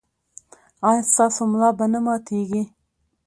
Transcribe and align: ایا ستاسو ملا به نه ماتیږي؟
ایا 0.87 1.01
ستاسو 1.11 1.41
ملا 1.51 1.69
به 1.77 1.85
نه 1.91 1.99
ماتیږي؟ 2.05 2.63